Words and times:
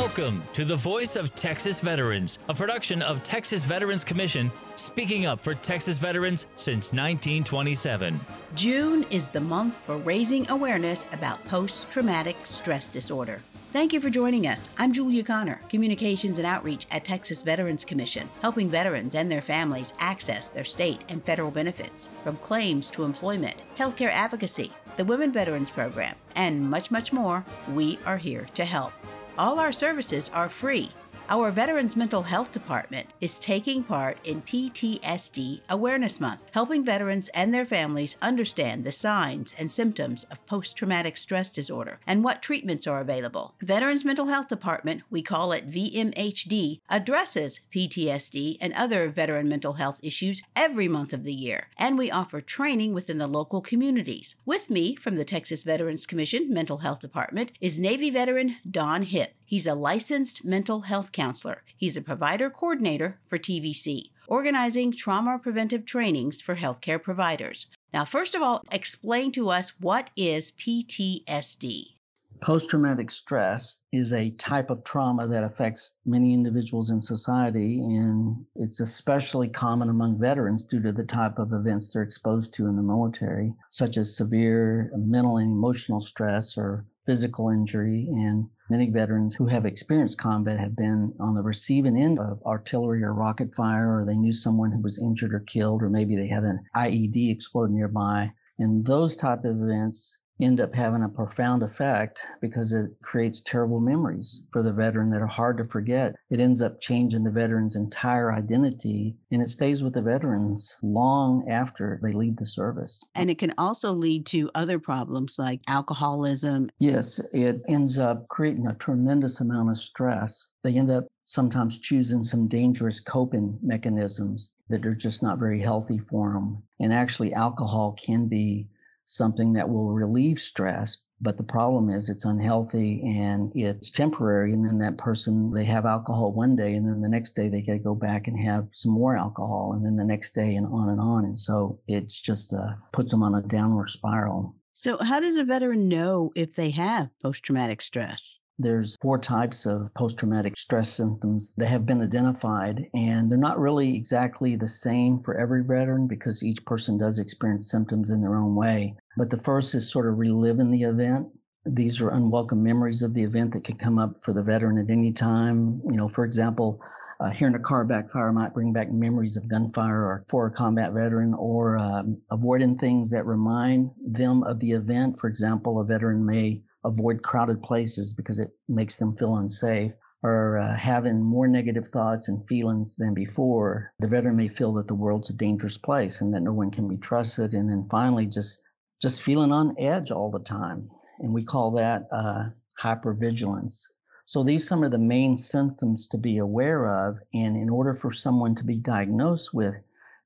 Welcome 0.00 0.42
to 0.54 0.64
the 0.64 0.76
Voice 0.76 1.14
of 1.14 1.34
Texas 1.34 1.78
Veterans, 1.80 2.38
a 2.48 2.54
production 2.54 3.02
of 3.02 3.22
Texas 3.22 3.64
Veterans 3.64 4.02
Commission, 4.02 4.50
speaking 4.74 5.26
up 5.26 5.38
for 5.38 5.54
Texas 5.54 5.98
veterans 5.98 6.46
since 6.54 6.86
1927. 6.86 8.18
June 8.54 9.04
is 9.10 9.28
the 9.28 9.40
month 9.40 9.76
for 9.76 9.98
raising 9.98 10.50
awareness 10.50 11.06
about 11.12 11.44
post 11.44 11.90
traumatic 11.90 12.34
stress 12.44 12.88
disorder. 12.88 13.42
Thank 13.72 13.92
you 13.92 14.00
for 14.00 14.08
joining 14.08 14.46
us. 14.46 14.70
I'm 14.78 14.94
Julia 14.94 15.22
Connor, 15.22 15.60
Communications 15.68 16.38
and 16.38 16.46
Outreach 16.46 16.86
at 16.90 17.04
Texas 17.04 17.42
Veterans 17.42 17.84
Commission, 17.84 18.26
helping 18.40 18.70
veterans 18.70 19.14
and 19.14 19.30
their 19.30 19.42
families 19.42 19.92
access 19.98 20.48
their 20.48 20.64
state 20.64 21.02
and 21.10 21.22
federal 21.22 21.50
benefits, 21.50 22.08
from 22.24 22.38
claims 22.38 22.90
to 22.92 23.04
employment, 23.04 23.56
healthcare 23.76 24.10
advocacy, 24.10 24.72
the 24.96 25.04
Women 25.04 25.30
Veterans 25.30 25.70
Program, 25.70 26.16
and 26.36 26.70
much, 26.70 26.90
much 26.90 27.12
more. 27.12 27.44
We 27.72 27.98
are 28.06 28.18
here 28.18 28.46
to 28.54 28.64
help. 28.64 28.94
All 29.40 29.58
our 29.58 29.72
services 29.72 30.28
are 30.34 30.50
free. 30.50 30.90
Our 31.32 31.52
Veterans 31.52 31.94
Mental 31.94 32.24
Health 32.24 32.50
Department 32.50 33.06
is 33.20 33.38
taking 33.38 33.84
part 33.84 34.18
in 34.24 34.42
PTSD 34.42 35.60
Awareness 35.68 36.20
Month, 36.20 36.42
helping 36.50 36.84
veterans 36.84 37.28
and 37.28 37.54
their 37.54 37.64
families 37.64 38.16
understand 38.20 38.82
the 38.82 38.90
signs 38.90 39.54
and 39.56 39.70
symptoms 39.70 40.24
of 40.24 40.44
post 40.46 40.76
traumatic 40.76 41.16
stress 41.16 41.52
disorder 41.52 42.00
and 42.04 42.24
what 42.24 42.42
treatments 42.42 42.84
are 42.88 43.00
available. 43.00 43.54
Veterans 43.62 44.04
Mental 44.04 44.26
Health 44.26 44.48
Department, 44.48 45.04
we 45.08 45.22
call 45.22 45.52
it 45.52 45.70
VMHD, 45.70 46.80
addresses 46.88 47.60
PTSD 47.72 48.56
and 48.60 48.72
other 48.72 49.08
veteran 49.08 49.48
mental 49.48 49.74
health 49.74 50.00
issues 50.02 50.42
every 50.56 50.88
month 50.88 51.12
of 51.12 51.22
the 51.22 51.32
year, 51.32 51.68
and 51.78 51.96
we 51.96 52.10
offer 52.10 52.40
training 52.40 52.92
within 52.92 53.18
the 53.18 53.28
local 53.28 53.60
communities. 53.60 54.34
With 54.44 54.68
me 54.68 54.96
from 54.96 55.14
the 55.14 55.24
Texas 55.24 55.62
Veterans 55.62 56.06
Commission 56.06 56.52
Mental 56.52 56.78
Health 56.78 56.98
Department 56.98 57.52
is 57.60 57.78
Navy 57.78 58.10
veteran 58.10 58.56
Don 58.68 59.02
Hip. 59.02 59.34
He's 59.44 59.66
a 59.66 59.74
licensed 59.74 60.44
mental 60.44 60.82
health 60.82 61.10
counselor. 61.20 61.62
He's 61.76 61.98
a 61.98 62.02
provider 62.02 62.48
coordinator 62.48 63.20
for 63.26 63.38
TVC, 63.38 64.10
organizing 64.26 64.90
trauma 64.90 65.38
preventive 65.38 65.84
trainings 65.84 66.40
for 66.40 66.56
healthcare 66.56 67.02
providers. 67.02 67.66
Now, 67.92 68.06
first 68.06 68.34
of 68.34 68.40
all, 68.40 68.62
explain 68.72 69.30
to 69.32 69.50
us 69.50 69.78
what 69.78 70.08
is 70.16 70.50
PTSD. 70.52 71.96
Post 72.40 72.70
traumatic 72.70 73.10
stress 73.10 73.76
is 73.92 74.14
a 74.14 74.30
type 74.30 74.70
of 74.70 74.82
trauma 74.82 75.28
that 75.28 75.44
affects 75.44 75.90
many 76.06 76.32
individuals 76.32 76.88
in 76.88 77.02
society, 77.02 77.80
and 77.80 78.46
it's 78.56 78.80
especially 78.80 79.48
common 79.48 79.90
among 79.90 80.18
veterans 80.18 80.64
due 80.64 80.80
to 80.80 80.90
the 80.90 81.04
type 81.04 81.38
of 81.38 81.52
events 81.52 81.92
they're 81.92 82.02
exposed 82.02 82.54
to 82.54 82.66
in 82.66 82.76
the 82.76 82.82
military, 82.82 83.52
such 83.70 83.98
as 83.98 84.16
severe 84.16 84.90
mental 84.96 85.36
and 85.36 85.52
emotional 85.52 86.00
stress 86.00 86.56
or 86.56 86.86
physical 87.04 87.50
injury. 87.50 88.08
And 88.10 88.48
many 88.70 88.88
veterans 88.88 89.34
who 89.34 89.46
have 89.46 89.66
experienced 89.66 90.16
combat 90.16 90.58
have 90.58 90.76
been 90.76 91.12
on 91.18 91.34
the 91.34 91.42
receiving 91.42 91.96
end 91.96 92.18
of 92.18 92.40
artillery 92.46 93.02
or 93.02 93.12
rocket 93.12 93.54
fire, 93.54 94.00
or 94.00 94.04
they 94.06 94.16
knew 94.16 94.32
someone 94.32 94.70
who 94.70 94.80
was 94.80 94.98
injured 94.98 95.34
or 95.34 95.40
killed, 95.40 95.82
or 95.82 95.90
maybe 95.90 96.16
they 96.16 96.28
had 96.28 96.44
an 96.44 96.60
IED 96.76 97.32
explode 97.32 97.70
nearby. 97.70 98.32
And 98.58 98.86
those 98.86 99.16
type 99.16 99.44
of 99.44 99.60
events 99.60 100.18
end 100.40 100.60
up 100.60 100.74
having 100.74 101.02
a 101.02 101.08
profound 101.08 101.62
effect 101.62 102.22
because 102.40 102.72
it 102.72 102.90
creates 103.02 103.40
terrible 103.40 103.80
memories 103.80 104.44
for 104.50 104.62
the 104.62 104.72
veteran 104.72 105.10
that 105.10 105.22
are 105.22 105.26
hard 105.26 105.58
to 105.58 105.64
forget. 105.64 106.14
It 106.30 106.40
ends 106.40 106.62
up 106.62 106.80
changing 106.80 107.24
the 107.24 107.30
veteran's 107.30 107.76
entire 107.76 108.32
identity 108.32 109.16
and 109.30 109.42
it 109.42 109.48
stays 109.48 109.82
with 109.82 109.94
the 109.94 110.02
veterans 110.02 110.76
long 110.82 111.48
after 111.48 112.00
they 112.02 112.12
leave 112.12 112.36
the 112.36 112.46
service. 112.46 113.04
And 113.14 113.30
it 113.30 113.38
can 113.38 113.54
also 113.58 113.92
lead 113.92 114.26
to 114.26 114.50
other 114.54 114.78
problems 114.78 115.38
like 115.38 115.60
alcoholism. 115.68 116.70
Yes, 116.78 117.20
it 117.32 117.62
ends 117.68 117.98
up 117.98 118.28
creating 118.28 118.66
a 118.66 118.74
tremendous 118.74 119.40
amount 119.40 119.70
of 119.70 119.78
stress. 119.78 120.46
They 120.62 120.74
end 120.74 120.90
up 120.90 121.06
sometimes 121.26 121.78
choosing 121.78 122.24
some 122.24 122.48
dangerous 122.48 122.98
coping 122.98 123.56
mechanisms 123.62 124.50
that 124.68 124.84
are 124.84 124.94
just 124.94 125.22
not 125.22 125.38
very 125.38 125.60
healthy 125.60 125.98
for 125.98 126.32
them. 126.32 126.60
And 126.80 126.92
actually, 126.92 127.32
alcohol 127.34 127.96
can 128.04 128.26
be 128.26 128.68
something 129.16 129.52
that 129.52 129.68
will 129.68 129.90
relieve 129.92 130.38
stress 130.40 130.96
but 131.22 131.36
the 131.36 131.42
problem 131.42 131.90
is 131.90 132.08
it's 132.08 132.24
unhealthy 132.24 133.02
and 133.02 133.52
it's 133.54 133.90
temporary 133.90 134.54
and 134.54 134.64
then 134.64 134.78
that 134.78 134.96
person 134.96 135.52
they 135.52 135.64
have 135.64 135.84
alcohol 135.84 136.32
one 136.32 136.56
day 136.56 136.74
and 136.74 136.88
then 136.88 137.02
the 137.02 137.08
next 137.08 137.34
day 137.34 137.48
they 137.48 137.60
got 137.60 137.74
to 137.74 137.78
go 137.78 137.94
back 137.94 138.26
and 138.26 138.38
have 138.38 138.66
some 138.72 138.92
more 138.92 139.16
alcohol 139.16 139.74
and 139.74 139.84
then 139.84 139.96
the 139.96 140.04
next 140.04 140.34
day 140.34 140.54
and 140.54 140.66
on 140.66 140.88
and 140.88 141.00
on. 141.00 141.24
And 141.26 141.38
so 141.38 141.78
it's 141.86 142.18
just 142.18 142.54
uh, 142.54 142.74
puts 142.92 143.10
them 143.10 143.22
on 143.22 143.34
a 143.34 143.42
downward 143.42 143.90
spiral. 143.90 144.56
So 144.72 144.96
how 145.02 145.20
does 145.20 145.36
a 145.36 145.44
veteran 145.44 145.88
know 145.88 146.32
if 146.34 146.54
they 146.54 146.70
have 146.70 147.10
post-traumatic 147.22 147.82
stress 147.82 148.38
there's 148.60 148.96
four 149.00 149.18
types 149.18 149.64
of 149.64 149.92
post 149.94 150.18
traumatic 150.18 150.56
stress 150.56 150.90
symptoms 150.90 151.54
that 151.56 151.68
have 151.68 151.86
been 151.86 152.02
identified, 152.02 152.86
and 152.92 153.30
they're 153.30 153.38
not 153.38 153.58
really 153.58 153.96
exactly 153.96 154.54
the 154.54 154.68
same 154.68 155.18
for 155.20 155.38
every 155.38 155.64
veteran 155.64 156.06
because 156.06 156.42
each 156.42 156.62
person 156.66 156.98
does 156.98 157.18
experience 157.18 157.70
symptoms 157.70 158.10
in 158.10 158.20
their 158.20 158.36
own 158.36 158.54
way. 158.54 158.94
But 159.16 159.30
the 159.30 159.38
first 159.38 159.74
is 159.74 159.90
sort 159.90 160.06
of 160.06 160.18
reliving 160.18 160.70
the 160.70 160.82
event. 160.82 161.28
These 161.64 162.00
are 162.02 162.10
unwelcome 162.10 162.62
memories 162.62 163.02
of 163.02 163.14
the 163.14 163.22
event 163.22 163.54
that 163.54 163.64
could 163.64 163.78
come 163.78 163.98
up 163.98 164.22
for 164.22 164.34
the 164.34 164.42
veteran 164.42 164.78
at 164.78 164.90
any 164.90 165.12
time. 165.12 165.80
You 165.86 165.96
know, 165.96 166.08
for 166.08 166.24
example, 166.24 166.80
uh, 167.20 167.30
hearing 167.30 167.54
a 167.54 167.58
car 167.58 167.84
backfire 167.84 168.32
might 168.32 168.54
bring 168.54 168.72
back 168.72 168.90
memories 168.90 169.36
of 169.36 169.48
gunfire 169.48 170.04
or 170.04 170.24
for 170.28 170.46
a 170.46 170.50
combat 170.50 170.92
veteran, 170.92 171.34
or 171.34 171.78
um, 171.78 172.20
avoiding 172.30 172.76
things 172.76 173.10
that 173.10 173.26
remind 173.26 173.90
them 174.06 174.42
of 174.42 174.58
the 174.60 174.72
event. 174.72 175.18
For 175.18 175.28
example, 175.28 175.80
a 175.80 175.84
veteran 175.84 176.24
may 176.24 176.62
avoid 176.84 177.22
crowded 177.22 177.62
places 177.62 178.12
because 178.12 178.38
it 178.38 178.50
makes 178.68 178.96
them 178.96 179.16
feel 179.16 179.36
unsafe 179.36 179.92
or 180.22 180.58
uh, 180.58 180.76
having 180.76 181.22
more 181.22 181.48
negative 181.48 181.88
thoughts 181.88 182.28
and 182.28 182.46
feelings 182.46 182.96
than 182.96 183.14
before, 183.14 183.92
the 184.00 184.08
veteran 184.08 184.36
may 184.36 184.48
feel 184.48 184.74
that 184.74 184.86
the 184.86 184.94
world's 184.94 185.30
a 185.30 185.32
dangerous 185.32 185.78
place 185.78 186.20
and 186.20 186.34
that 186.34 186.42
no 186.42 186.52
one 186.52 186.70
can 186.70 186.88
be 186.88 186.98
trusted. 186.98 187.54
And 187.54 187.70
then 187.70 187.86
finally, 187.90 188.26
just 188.26 188.60
just 189.00 189.22
feeling 189.22 189.50
on 189.50 189.74
edge 189.78 190.10
all 190.10 190.30
the 190.30 190.40
time, 190.40 190.90
and 191.20 191.32
we 191.32 191.42
call 191.42 191.70
that 191.70 192.06
uh, 192.12 192.50
hypervigilance. 192.82 193.84
So 194.26 194.44
these 194.44 194.68
some 194.68 194.84
of 194.84 194.90
the 194.90 194.98
main 194.98 195.38
symptoms 195.38 196.06
to 196.08 196.18
be 196.18 196.36
aware 196.36 197.06
of. 197.06 197.18
And 197.32 197.56
in 197.56 197.70
order 197.70 197.94
for 197.94 198.12
someone 198.12 198.54
to 198.56 198.64
be 198.64 198.76
diagnosed 198.76 199.54
with 199.54 199.76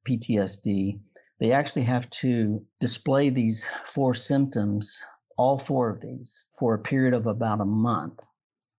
PTSD, 0.09 0.99
they 1.39 1.53
actually 1.53 1.85
have 1.85 2.11
to 2.11 2.61
display 2.81 3.31
these 3.31 3.67
four 3.87 4.13
symptoms 4.13 5.01
all 5.37 5.59
four 5.59 5.91
of 5.91 6.01
these 6.01 6.45
for 6.59 6.75
a 6.75 6.79
period 6.79 7.15
of 7.15 7.27
about 7.27 7.61
a 7.61 7.65
month. 7.65 8.21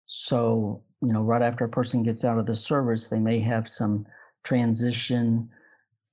So, 0.08 0.84
you 1.02 1.12
know, 1.12 1.22
right 1.22 1.42
after 1.42 1.66
a 1.66 1.70
person 1.70 2.04
gets 2.04 2.24
out 2.24 2.38
of 2.38 2.46
the 2.46 2.56
service, 2.56 3.08
they 3.08 3.20
may 3.20 3.40
have 3.40 3.68
some 3.68 4.06
transition 4.44 5.50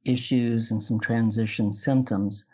issues 0.04 0.70
and 0.70 0.82
some 0.82 0.98
transition 1.00 1.72
symptoms. 1.72 2.44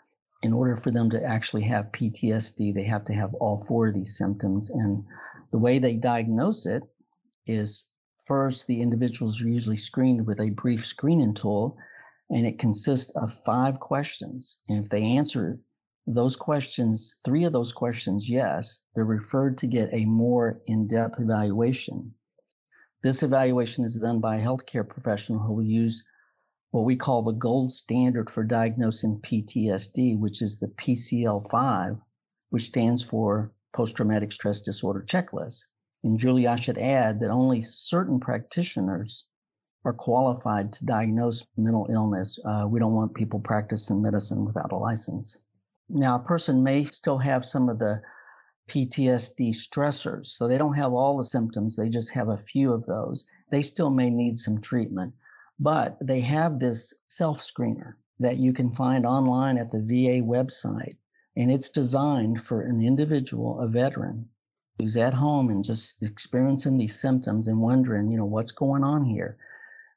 In 0.41 0.53
order 0.53 0.77
for 0.77 0.91
them 0.91 1.09
to 1.09 1.23
actually 1.23 1.63
have 1.63 1.91
PTSD, 1.91 2.73
they 2.73 2.83
have 2.83 3.05
to 3.05 3.13
have 3.13 3.33
all 3.35 3.63
four 3.65 3.87
of 3.87 3.93
these 3.93 4.17
symptoms. 4.17 4.69
And 4.69 5.03
the 5.51 5.57
way 5.57 5.79
they 5.79 5.95
diagnose 5.95 6.65
it 6.65 6.83
is 7.45 7.87
first, 8.25 8.67
the 8.67 8.81
individuals 8.81 9.41
are 9.41 9.49
usually 9.49 9.77
screened 9.77 10.25
with 10.25 10.39
a 10.39 10.51
brief 10.51 10.85
screening 10.85 11.33
tool, 11.33 11.77
and 12.29 12.45
it 12.45 12.59
consists 12.59 13.11
of 13.15 13.33
five 13.43 13.79
questions. 13.79 14.57
And 14.69 14.83
if 14.83 14.89
they 14.89 15.01
answer 15.01 15.59
those 16.11 16.35
questions, 16.35 17.15
three 17.23 17.43
of 17.43 17.53
those 17.53 17.71
questions, 17.71 18.27
yes, 18.27 18.81
they're 18.95 19.05
referred 19.05 19.59
to 19.59 19.67
get 19.67 19.93
a 19.93 20.05
more 20.05 20.59
in 20.65 20.87
depth 20.87 21.19
evaluation. 21.19 22.15
This 23.03 23.21
evaluation 23.21 23.83
is 23.83 23.95
done 23.95 24.19
by 24.19 24.37
a 24.37 24.43
healthcare 24.43 24.87
professional 24.87 25.39
who 25.39 25.53
will 25.53 25.63
use 25.63 26.03
what 26.71 26.83
we 26.83 26.95
call 26.95 27.21
the 27.21 27.31
gold 27.31 27.71
standard 27.71 28.29
for 28.31 28.43
diagnosing 28.43 29.21
PTSD, 29.21 30.19
which 30.19 30.41
is 30.41 30.59
the 30.59 30.69
PCL 30.69 31.47
5, 31.47 31.97
which 32.49 32.65
stands 32.65 33.03
for 33.03 33.53
Post 33.71 33.95
Traumatic 33.95 34.31
Stress 34.31 34.61
Disorder 34.61 35.05
Checklist. 35.07 35.65
And 36.03 36.17
Julie, 36.17 36.47
I 36.47 36.55
should 36.55 36.79
add 36.79 37.19
that 37.19 37.29
only 37.29 37.61
certain 37.61 38.19
practitioners 38.19 39.27
are 39.85 39.93
qualified 39.93 40.73
to 40.73 40.85
diagnose 40.85 41.45
mental 41.55 41.85
illness. 41.91 42.39
Uh, 42.43 42.65
we 42.67 42.79
don't 42.79 42.95
want 42.95 43.13
people 43.13 43.39
practicing 43.39 44.01
medicine 44.01 44.43
without 44.43 44.71
a 44.71 44.75
license. 44.75 45.37
Now, 45.89 46.15
a 46.15 46.19
person 46.19 46.63
may 46.63 46.83
still 46.83 47.17
have 47.17 47.45
some 47.45 47.67
of 47.67 47.79
the 47.79 48.01
PTSD 48.69 49.49
stressors. 49.49 50.27
So 50.27 50.47
they 50.47 50.57
don't 50.59 50.75
have 50.75 50.93
all 50.93 51.17
the 51.17 51.23
symptoms, 51.23 51.75
they 51.75 51.89
just 51.89 52.11
have 52.11 52.29
a 52.29 52.37
few 52.37 52.71
of 52.71 52.85
those. 52.85 53.25
They 53.49 53.63
still 53.63 53.89
may 53.89 54.11
need 54.11 54.37
some 54.37 54.61
treatment, 54.61 55.15
but 55.59 55.97
they 55.99 56.21
have 56.21 56.59
this 56.59 56.93
self 57.07 57.39
screener 57.39 57.93
that 58.19 58.37
you 58.37 58.53
can 58.53 58.71
find 58.75 59.05
online 59.05 59.57
at 59.57 59.71
the 59.71 59.81
VA 59.81 60.21
website. 60.23 60.97
And 61.35 61.51
it's 61.51 61.69
designed 61.69 62.45
for 62.45 62.61
an 62.61 62.81
individual, 62.81 63.59
a 63.59 63.67
veteran, 63.67 64.29
who's 64.77 64.97
at 64.97 65.13
home 65.13 65.49
and 65.49 65.63
just 65.63 65.95
experiencing 66.01 66.77
these 66.77 66.99
symptoms 66.99 67.47
and 67.47 67.59
wondering, 67.59 68.11
you 68.11 68.17
know, 68.17 68.25
what's 68.25 68.51
going 68.51 68.83
on 68.83 69.05
here. 69.05 69.37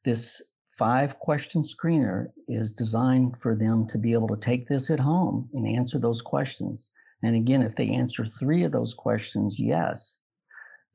This 0.05 0.41
five 0.79 1.19
question 1.19 1.63
screener 1.63 2.29
is 2.49 2.73
designed 2.73 3.37
for 3.41 3.55
them 3.55 3.87
to 3.87 3.99
be 3.99 4.13
able 4.13 4.29
to 4.29 4.37
take 4.37 4.69
this 4.69 4.91
at 4.91 5.01
home 5.01 5.49
and 5.53 5.67
answer 5.67 5.99
those 5.99 6.23
questions. 6.23 6.91
And 7.23 7.37
again, 7.37 7.63
if 7.63 7.77
they 7.77 7.91
answer 7.91 8.27
three 8.27 8.65
of 8.65 8.73
those 8.73 8.95
questions, 8.95 9.61
yes, 9.61 10.19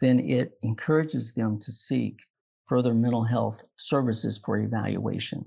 then 0.02 0.20
it 0.20 0.58
encourages 0.64 1.34
them 1.34 1.60
to 1.60 1.72
seek 1.72 2.18
further 2.66 2.94
mental 2.94 3.24
health 3.24 3.64
services 3.78 4.40
for 4.44 4.58
evaluation. 4.58 5.46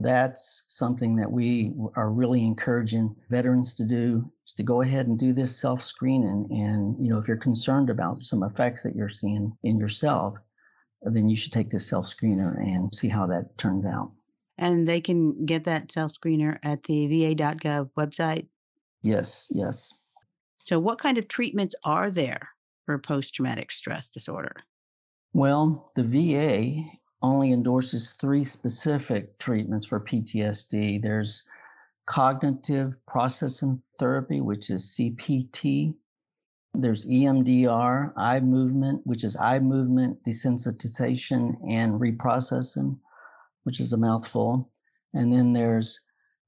That's 0.00 0.64
something 0.68 1.16
that 1.16 1.30
we 1.30 1.74
are 1.94 2.10
really 2.10 2.44
encouraging 2.44 3.14
veterans 3.30 3.74
to 3.74 3.84
do 3.84 4.32
is 4.46 4.54
to 4.54 4.62
go 4.62 4.80
ahead 4.82 5.06
and 5.06 5.18
do 5.18 5.32
this 5.32 5.60
self-screening. 5.60 6.48
And, 6.50 6.96
you 7.04 7.12
know, 7.12 7.18
if 7.18 7.28
you're 7.28 7.36
concerned 7.36 7.90
about 7.90 8.18
some 8.18 8.42
effects 8.42 8.82
that 8.82 8.96
you're 8.96 9.08
seeing 9.08 9.52
in 9.62 9.78
yourself, 9.78 10.34
then 11.04 11.28
you 11.28 11.36
should 11.36 11.52
take 11.52 11.70
this 11.70 11.86
self-screener 11.86 12.58
and 12.58 12.92
see 12.94 13.08
how 13.08 13.26
that 13.26 13.56
turns 13.58 13.86
out. 13.86 14.12
And 14.58 14.86
they 14.86 15.00
can 15.00 15.44
get 15.46 15.64
that 15.64 15.90
self-screener 15.90 16.58
at 16.62 16.82
the 16.84 17.06
va.gov 17.06 17.90
website? 17.98 18.46
Yes, 19.02 19.48
yes. 19.50 19.92
So 20.58 20.78
what 20.78 20.98
kind 20.98 21.18
of 21.18 21.26
treatments 21.26 21.74
are 21.84 22.10
there 22.10 22.48
for 22.86 22.98
post-traumatic 22.98 23.72
stress 23.72 24.08
disorder? 24.10 24.54
Well, 25.32 25.90
the 25.96 26.04
VA 26.04 26.84
only 27.22 27.52
endorses 27.52 28.14
three 28.20 28.44
specific 28.44 29.38
treatments 29.38 29.86
for 29.86 29.98
PTSD. 29.98 31.02
There's 31.02 31.42
cognitive 32.06 32.96
processing 33.06 33.80
therapy, 33.98 34.40
which 34.40 34.70
is 34.70 34.94
CPT. 34.98 35.94
There's 36.74 37.06
EMDR, 37.06 38.12
eye 38.16 38.40
movement, 38.40 39.06
which 39.06 39.24
is 39.24 39.36
eye 39.36 39.58
movement 39.58 40.24
desensitization 40.24 41.56
and 41.68 42.00
reprocessing, 42.00 42.98
which 43.64 43.78
is 43.80 43.92
a 43.92 43.98
mouthful. 43.98 44.70
And 45.12 45.32
then 45.32 45.52
there's 45.52 46.00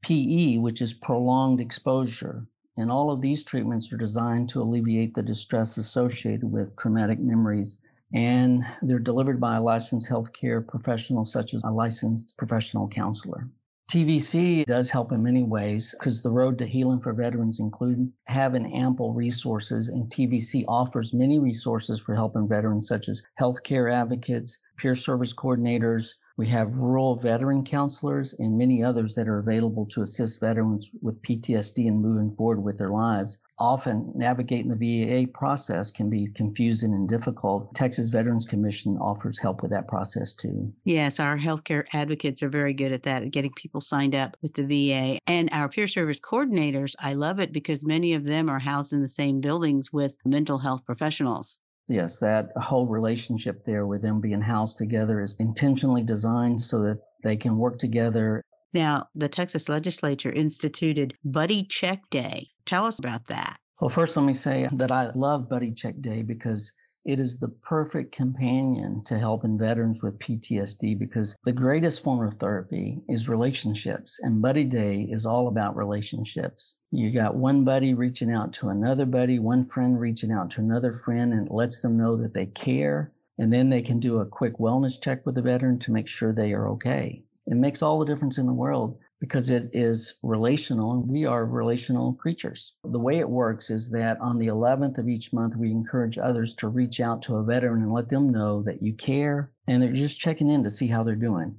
PE, 0.03 0.59
which 0.59 0.81
is 0.81 0.94
prolonged 0.94 1.61
exposure. 1.61 2.47
And 2.76 2.91
all 2.91 3.11
of 3.11 3.21
these 3.21 3.44
treatments 3.44 3.93
are 3.93 3.99
designed 3.99 4.49
to 4.50 4.62
alleviate 4.62 5.15
the 5.15 5.23
distress 5.23 5.76
associated 5.76 6.50
with 6.50 6.75
traumatic 6.76 7.21
memories 7.21 7.79
and 8.15 8.65
they're 8.82 9.00
delivered 9.00 9.41
by 9.41 9.56
a 9.56 9.62
licensed 9.62 10.09
healthcare 10.09 10.67
professional, 10.67 11.25
such 11.25 11.53
as 11.53 11.62
a 11.65 11.71
licensed 11.71 12.37
professional 12.37 12.88
counselor. 12.88 13.49
TVC 13.91 14.65
does 14.65 14.91
help 14.91 15.13
in 15.13 15.23
many 15.23 15.43
ways 15.43 15.95
because 15.99 16.23
the 16.23 16.31
road 16.31 16.59
to 16.59 16.67
healing 16.67 17.01
for 17.01 17.13
veterans 17.13 17.61
include 17.61 18.11
having 18.27 18.75
ample 18.75 19.13
resources, 19.13 19.89
and 19.89 20.11
TVC 20.11 20.65
offers 20.67 21.13
many 21.13 21.39
resources 21.39 22.01
for 22.01 22.15
helping 22.15 22.49
veterans, 22.49 22.89
such 22.89 23.09
as 23.09 23.23
healthcare 23.39 23.93
advocates, 23.93 24.59
peer 24.79 24.95
service 24.95 25.35
coordinators, 25.35 26.15
we 26.37 26.49
have 26.49 26.77
rural 26.77 27.15
veteran 27.17 27.65
counselors 27.65 28.35
and 28.39 28.59
many 28.59 28.83
others 28.83 29.15
that 29.15 29.29
are 29.29 29.39
available 29.39 29.87
to 29.87 30.03
assist 30.03 30.41
veterans 30.41 30.91
with 31.01 31.23
PTSD 31.23 31.87
and 31.87 32.03
moving 32.03 32.35
forward 32.35 32.61
with 32.61 32.77
their 32.77 32.91
lives. 32.91 33.39
Often 33.57 34.13
navigating 34.17 34.69
the 34.69 34.77
VA 34.77 35.29
process 35.29 35.93
can 35.93 36.11
be 36.11 36.27
confusing 36.35 36.93
and 36.93 37.09
difficult. 37.09 37.73
Texas 37.77 38.09
Veterans 38.09 38.45
Commission 38.45 38.99
offers 38.99 39.39
help 39.39 39.63
with 39.63 39.71
that 39.71 39.87
process 39.87 40.35
too. 40.35 40.73
Yes, 40.85 41.21
our 41.21 41.39
healthcare 41.39 41.85
advocates 41.93 42.43
are 42.43 42.49
very 42.49 42.75
good 42.75 42.91
at 42.91 43.05
that, 43.05 43.23
at 43.23 43.31
getting 43.31 43.53
people 43.53 43.81
signed 43.81 44.17
up 44.17 44.37
with 44.43 44.55
the 44.55 44.65
VA. 44.65 45.19
And 45.29 45.49
our 45.53 45.69
peer 45.69 45.87
service 45.87 46.19
coordinators, 46.19 46.95
I 46.99 47.15
love 47.15 47.39
it 47.39 47.53
because 47.53 47.87
many 47.87 48.15
of 48.15 48.25
them 48.25 48.49
are 48.49 48.61
housed 48.61 48.93
in 48.93 49.01
the 49.01 49.09
same 49.09 49.41
buildings 49.41 49.93
with 49.93 50.15
mental 50.25 50.59
health 50.59 50.85
professionals. 50.85 51.59
Yes, 51.89 52.19
that 52.21 52.51
whole 52.57 52.87
relationship 52.87 53.63
there 53.65 53.87
with 53.87 54.03
them 54.03 54.21
being 54.21 54.41
housed 54.41 54.79
together 54.79 55.21
is 55.21 55.37
intentionally 55.39 56.03
designed 56.03 56.61
so 56.61 56.83
that 56.83 57.01
they 57.23 57.37
can 57.37 57.59
work 57.59 57.79
together. 57.79 58.43
Now, 58.73 59.09
the 59.15 59.29
Texas 59.29 59.69
legislature 59.69 60.33
instituted 60.33 61.15
Buddy 61.25 61.65
Check 61.65 62.09
Day. 62.11 62.49
Tell 62.65 62.87
us 62.87 62.99
about 62.99 63.27
that. 63.29 63.59
Well, 63.81 63.91
first, 63.91 64.17
let 64.17 64.25
me 64.25 64.35
say 64.35 64.69
that 64.73 64.91
I 64.91 65.11
love 65.15 65.49
Buddy 65.49 65.73
Check 65.73 66.01
Day 66.01 66.23
because 66.23 66.73
it 67.05 67.21
is 67.21 67.39
the 67.39 67.49
perfect 67.49 68.12
companion 68.12 69.03
to 69.05 69.19
helping 69.19 69.59
veterans 69.59 70.03
with 70.03 70.19
PTSD 70.19 70.99
because 70.99 71.37
the 71.45 71.53
greatest 71.53 72.03
form 72.03 72.27
of 72.27 72.39
therapy 72.39 73.03
is 73.09 73.29
relationships, 73.29 74.19
and 74.23 74.41
Buddy 74.41 74.65
Day 74.65 75.03
is 75.11 75.27
all 75.27 75.49
about 75.49 75.77
relationships. 75.77 76.77
You 76.91 77.11
got 77.11 77.37
one 77.37 77.62
buddy 77.62 77.93
reaching 77.93 78.31
out 78.31 78.55
to 78.55 78.71
another 78.71 79.05
buddy, 79.05 79.39
one 79.39 79.67
friend 79.67 80.01
reaching 80.01 80.33
out 80.33 80.51
to 80.53 80.62
another 80.62 80.95
friend, 80.95 81.35
and 81.35 81.47
it 81.47 81.53
lets 81.53 81.81
them 81.83 81.99
know 81.99 82.17
that 82.17 82.33
they 82.33 82.47
care. 82.47 83.12
And 83.37 83.53
then 83.53 83.69
they 83.69 83.83
can 83.83 84.00
do 84.00 84.21
a 84.21 84.27
quick 84.27 84.59
wellness 84.59 84.99
check 85.00 85.27
with 85.27 85.35
the 85.35 85.43
veteran 85.43 85.81
to 85.81 85.93
make 85.93 86.07
sure 86.07 86.33
they 86.33 86.53
are 86.53 86.69
okay. 86.71 87.23
It 87.47 87.57
makes 87.57 87.83
all 87.83 87.99
the 87.99 88.07
difference 88.07 88.39
in 88.39 88.47
the 88.47 88.53
world 88.55 88.99
because 89.25 89.49
it 89.49 89.71
is 89.73 90.17
relational 90.23 90.93
and 90.93 91.09
we 91.09 91.25
are 91.25 91.47
relational 91.47 92.12
creatures. 92.12 92.75
The 92.85 92.99
way 92.99 93.21
it 93.21 93.29
works 93.31 93.71
is 93.71 93.91
that 93.93 94.21
on 94.21 94.38
the 94.38 94.49
11th 94.49 94.99
of 94.99 95.09
each 95.09 95.32
month, 95.32 95.56
we 95.56 95.71
encourage 95.71 96.19
others 96.19 96.53
to 96.56 96.69
reach 96.69 97.00
out 97.00 97.23
to 97.23 97.37
a 97.37 97.43
veteran 97.43 97.82
and 97.82 97.93
let 97.94 98.11
them 98.11 98.29
know 98.29 98.61
that 98.65 98.82
you 98.82 98.93
care 98.93 99.50
and 99.67 99.82
they're 99.82 99.94
just 99.94 100.21
checking 100.21 100.50
in 100.50 100.62
to 100.62 100.69
see 100.69 100.87
how 100.87 101.03
they're 101.03 101.15
doing. 101.15 101.56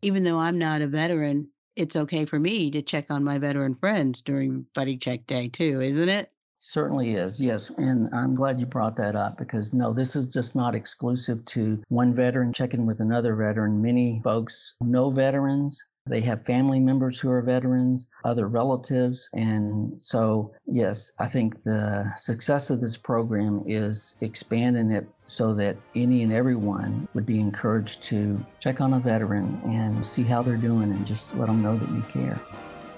Even 0.00 0.22
though 0.22 0.38
I'm 0.38 0.60
not 0.60 0.80
a 0.80 0.86
veteran, 0.86 1.48
it's 1.74 1.96
okay 1.96 2.24
for 2.24 2.38
me 2.38 2.70
to 2.70 2.82
check 2.82 3.06
on 3.10 3.24
my 3.24 3.36
veteran 3.36 3.74
friends 3.74 4.20
during 4.20 4.64
Buddy 4.72 4.96
Check 4.96 5.26
Day 5.26 5.48
too, 5.48 5.80
isn't 5.80 6.08
it? 6.08 6.30
Certainly 6.60 7.14
is, 7.14 7.40
yes. 7.40 7.70
And 7.78 8.08
I'm 8.12 8.36
glad 8.36 8.60
you 8.60 8.66
brought 8.66 8.94
that 8.96 9.16
up 9.16 9.38
because 9.38 9.72
no, 9.72 9.92
this 9.92 10.14
is 10.14 10.28
just 10.28 10.54
not 10.54 10.76
exclusive 10.76 11.44
to 11.46 11.82
one 11.88 12.14
veteran 12.14 12.52
checking 12.52 12.86
with 12.86 13.00
another 13.00 13.34
veteran. 13.34 13.82
Many 13.82 14.20
folks 14.22 14.76
know 14.80 15.10
veterans 15.10 15.84
they 16.08 16.20
have 16.22 16.44
family 16.44 16.80
members 16.80 17.18
who 17.18 17.30
are 17.30 17.42
veterans, 17.42 18.06
other 18.24 18.48
relatives. 18.48 19.28
And 19.34 20.00
so, 20.00 20.52
yes, 20.66 21.12
I 21.18 21.26
think 21.26 21.62
the 21.64 22.12
success 22.16 22.70
of 22.70 22.80
this 22.80 22.96
program 22.96 23.62
is 23.66 24.14
expanding 24.20 24.90
it 24.90 25.08
so 25.26 25.54
that 25.54 25.76
any 25.94 26.22
and 26.22 26.32
everyone 26.32 27.06
would 27.14 27.26
be 27.26 27.40
encouraged 27.40 28.02
to 28.04 28.44
check 28.60 28.80
on 28.80 28.94
a 28.94 29.00
veteran 29.00 29.60
and 29.64 30.04
see 30.04 30.22
how 30.22 30.42
they're 30.42 30.56
doing 30.56 30.90
and 30.90 31.06
just 31.06 31.36
let 31.36 31.46
them 31.46 31.62
know 31.62 31.76
that 31.76 31.90
you 31.90 32.02
care. 32.02 32.40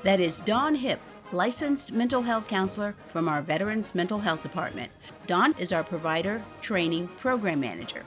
That 0.02 0.20
is 0.20 0.40
Dawn 0.40 0.74
Hip, 0.74 1.00
licensed 1.32 1.92
mental 1.92 2.22
health 2.22 2.48
counselor 2.48 2.94
from 3.12 3.28
our 3.28 3.42
Veterans 3.42 3.94
Mental 3.94 4.18
Health 4.18 4.42
Department. 4.42 4.90
Dawn 5.26 5.54
is 5.58 5.72
our 5.72 5.84
provider 5.84 6.42
training 6.60 7.08
program 7.18 7.60
manager. 7.60 8.02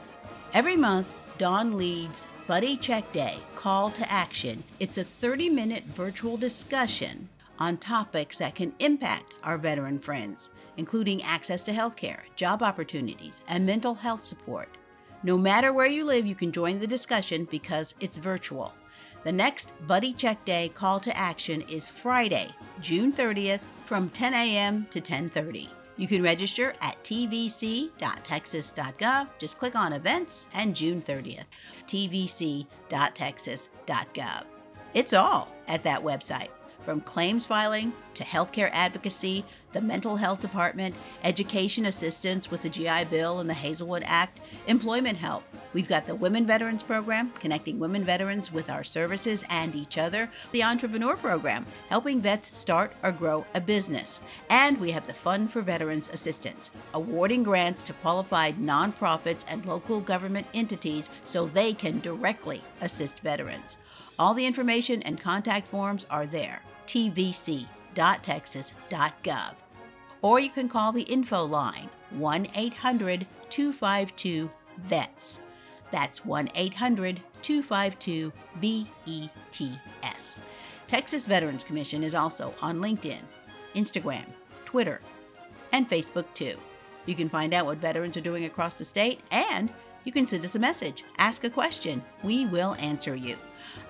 Every 0.54 0.76
month, 0.76 1.14
Dawn 1.40 1.78
leads 1.78 2.28
Buddy 2.46 2.78
Check 2.78 3.12
Day 3.12 3.38
Call 3.56 3.90
to 3.92 4.12
Action. 4.12 4.64
It's 4.80 5.00
a 5.00 5.04
30 5.04 5.50
minute 5.50 5.84
virtual 5.86 6.38
discussion 6.38 7.28
on 7.58 7.78
topics 7.78 8.38
that 8.38 8.54
can 8.54 8.76
impact 8.78 9.34
our 9.44 9.58
veteran 9.58 9.98
friends, 9.98 10.50
including 10.78 11.24
access 11.24 11.64
to 11.64 11.72
healthcare, 11.72 12.20
job 12.36 12.62
opportunities, 12.62 13.42
and 13.48 13.66
mental 13.66 13.96
health 13.96 14.24
support. 14.24 14.70
No 15.24 15.36
matter 15.36 15.74
where 15.74 15.88
you 15.88 16.06
live, 16.06 16.28
you 16.28 16.36
can 16.36 16.52
join 16.52 16.78
the 16.78 16.88
discussion 16.88 17.46
because 17.50 17.96
it's 18.00 18.20
virtual. 18.20 18.74
The 19.24 19.32
next 19.32 19.72
Buddy 19.88 20.14
Check 20.14 20.46
Day 20.46 20.70
call 20.70 21.00
to 21.00 21.18
action 21.18 21.62
is 21.62 21.88
Friday, 21.88 22.50
June 22.80 23.12
30th 23.12 23.62
from 23.86 24.10
10 24.10 24.34
a.m. 24.36 24.86
to 24.92 25.02
10:30. 25.02 25.70
You 25.98 26.08
can 26.08 26.24
register 26.24 26.74
at 26.82 27.04
tvc.texas.gov. 27.04 29.28
Just 29.38 29.58
click 29.58 29.76
on 29.76 29.92
events 29.94 30.48
and 30.54 30.76
June 30.76 31.02
30th. 31.02 31.46
tvc.texas.gov. 31.88 34.44
It's 34.94 35.14
all 35.14 35.48
at 35.68 35.84
that 35.84 36.04
website, 36.04 36.50
from 36.82 37.00
claims 37.02 37.46
filing 37.46 37.94
to 38.16 38.24
healthcare 38.24 38.70
advocacy, 38.74 39.46
the 39.74 39.82
mental 39.82 40.16
health 40.16 40.42
department, 40.42 40.96
education 41.24 41.86
assistance 41.86 42.50
with 42.50 42.62
the 42.62 42.70
GI 42.70 43.06
Bill 43.06 43.40
and 43.40 43.50
the 43.50 43.54
Hazelwood 43.54 44.04
Act, 44.06 44.40
employment 44.68 45.18
help 45.18 45.44
We've 45.74 45.90
got 45.90 46.06
the 46.06 46.16
Women 46.16 46.46
Veterans 46.46 46.84
Program, 46.84 47.32
connecting 47.40 47.80
women 47.80 48.04
veterans 48.04 48.54
with 48.54 48.70
our 48.70 48.84
services 48.84 49.44
and 49.50 49.76
each 49.76 49.98
other, 49.98 50.30
the 50.52 50.62
Entrepreneur 50.64 51.16
Program, 51.16 51.66
helping 51.90 52.22
vets 52.22 52.56
start 52.56 52.94
or 53.02 53.12
grow 53.12 53.44
a 53.56 53.62
business. 53.62 54.22
And 54.50 54.80
we 54.80 54.92
have 54.92 55.08
the 55.08 55.14
Fund 55.14 55.52
for 55.52 55.62
Veterans 55.62 56.10
Assistance, 56.10 56.70
awarding 56.94 57.42
grants 57.42 57.84
to 57.86 57.94
qualified 57.94 58.58
nonprofits 58.58 59.44
and 59.50 59.66
local 59.66 60.00
government 60.00 60.46
entities 60.54 61.10
so 61.26 61.48
they 61.48 61.74
can 61.74 62.00
directly 62.00 62.62
assist 62.82 63.22
veterans. 63.22 63.80
All 64.20 64.36
the 64.36 64.46
information 64.46 65.02
and 65.02 65.20
contact 65.20 65.68
forms 65.68 66.06
are 66.10 66.28
there 66.28 66.62
tvc.texas.gov. 66.86 67.66
Or 70.24 70.40
you 70.40 70.50
can 70.50 70.68
call 70.68 70.92
the 70.92 71.04
info 71.04 71.44
line 71.46 71.90
1 72.12 72.48
800 72.56 73.28
252 73.50 74.50
VETS. 74.80 75.42
That's 75.92 76.26
1 76.26 76.50
800 76.56 77.22
252 77.44 78.32
VETS. 78.56 80.42
Texas 80.88 81.26
Veterans 81.26 81.64
Commission 81.64 82.04
is 82.04 82.16
also 82.16 82.54
on 82.62 82.80
LinkedIn, 82.80 83.22
Instagram, 83.76 84.26
Twitter, 84.66 85.02
and 85.72 85.90
Facebook 85.90 86.26
too. 86.34 86.56
You 87.06 87.16
can 87.16 87.30
find 87.30 87.54
out 87.54 87.66
what 87.66 87.78
veterans 87.78 88.16
are 88.16 88.22
doing 88.22 88.46
across 88.46 88.78
the 88.78 88.86
state 88.86 89.20
and 89.32 89.70
you 90.06 90.12
can 90.12 90.26
send 90.26 90.46
us 90.46 90.56
a 90.56 90.60
message, 90.60 91.04
ask 91.18 91.44
a 91.44 91.50
question. 91.50 92.02
We 92.24 92.46
will 92.46 92.76
answer 92.76 93.16
you. 93.16 93.38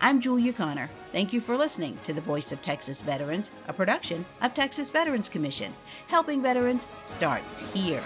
I'm 0.02 0.20
Julia 0.20 0.54
Connor. 0.54 0.90
Thank 1.12 1.34
you 1.34 1.42
for 1.42 1.58
listening 1.58 1.98
to 2.06 2.14
The 2.14 2.22
Voice 2.22 2.52
of 2.52 2.62
Texas 2.62 3.02
Veterans, 3.02 3.52
a 3.68 3.74
production 3.74 4.26
of 4.42 4.54
Texas 4.54 4.90
Veterans 4.90 5.30
Commission. 5.30 5.74
Helping 6.08 6.42
veterans 6.42 6.88
starts 7.02 7.72
here. 7.74 8.04